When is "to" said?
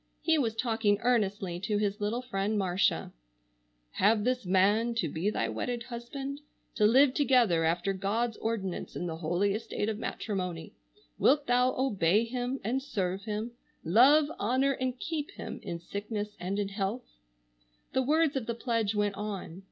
1.59-1.77, 4.95-5.07, 6.73-6.87